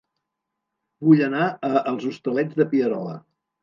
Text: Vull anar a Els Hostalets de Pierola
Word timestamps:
Vull 1.09 1.23
anar 1.27 1.51
a 1.69 1.71
Els 1.95 2.11
Hostalets 2.11 2.61
de 2.63 2.71
Pierola 2.77 3.19